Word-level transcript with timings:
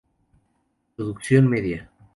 Producción 0.95 1.47
media. 1.47 1.87